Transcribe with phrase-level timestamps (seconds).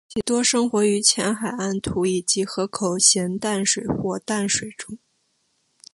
[0.09, 4.97] 其多生活于浅海滩涂以及河口咸淡水或淡水中。